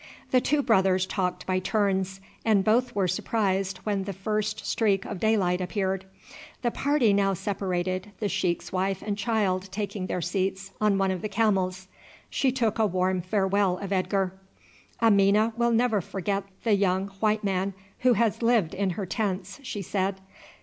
The 0.31 0.41
two 0.41 0.63
brothers 0.63 1.05
talked 1.05 1.45
by 1.45 1.59
turns, 1.59 2.21
and 2.43 2.63
both 2.63 2.95
were 2.95 3.07
surprised 3.07 3.77
when 3.83 4.05
the 4.05 4.13
first 4.13 4.65
streak 4.65 5.05
of 5.05 5.19
daylight 5.19 5.61
appeared. 5.61 6.05
The 6.63 6.71
party 6.71 7.13
now 7.13 7.35
separated, 7.35 8.11
the 8.19 8.27
sheik's 8.27 8.71
wife 8.71 9.03
and 9.05 9.15
child 9.15 9.69
taking 9.71 10.07
their 10.07 10.19
seats 10.19 10.71
on 10.81 10.97
one 10.97 11.11
of 11.11 11.21
the 11.21 11.29
camels. 11.29 11.87
She 12.31 12.51
took 12.51 12.79
a 12.79 12.87
warm 12.87 13.21
farewell 13.21 13.77
of 13.77 13.93
Edgar. 13.93 14.33
"Amina 15.03 15.53
will 15.55 15.71
never 15.71 16.01
forget 16.01 16.45
the 16.63 16.73
young 16.73 17.09
white 17.19 17.43
man 17.43 17.75
who 17.99 18.13
has 18.13 18.41
lived 18.41 18.73
in 18.73 18.89
her 18.97 19.05
tents," 19.05 19.59
she 19.61 19.83
said. 19.83 20.19